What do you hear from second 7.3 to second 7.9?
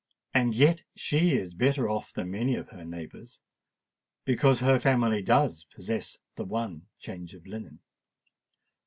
of linen!